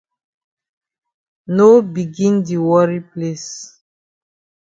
No 1.55 1.67
begin 1.95 2.33
di 2.45 2.55
worry 2.67 2.99
place. 3.11 3.49